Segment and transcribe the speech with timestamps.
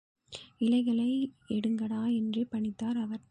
[0.57, 1.09] இலைகளை
[1.49, 2.15] எடுங்கடா!
[2.15, 3.19] என்று பணித்தார் அவர்.